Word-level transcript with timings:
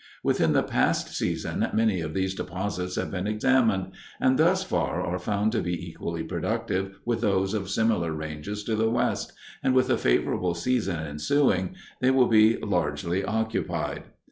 Within 0.23 0.53
the 0.53 0.63
past 0.63 1.09
season, 1.15 1.69
many 1.73 2.01
of 2.01 2.15
these 2.15 2.33
deposits 2.33 2.95
have 2.95 3.11
been 3.11 3.27
examined, 3.27 3.91
and 4.19 4.39
thus 4.39 4.63
far 4.63 4.99
are 5.05 5.19
found 5.19 5.51
to 5.51 5.61
be 5.61 5.75
equally 5.89 6.23
productive 6.23 6.97
with 7.05 7.21
those 7.21 7.53
of 7.53 7.69
similar 7.69 8.11
ranges 8.11 8.63
to 8.63 8.75
the 8.75 8.89
west, 8.89 9.31
and, 9.61 9.75
with 9.75 9.91
a 9.91 9.99
favorable 9.99 10.55
season 10.55 11.01
ensuing, 11.05 11.75
they 11.99 12.09
will 12.09 12.25
be 12.27 12.57
largely 12.57 13.23
occupied." 13.23 14.01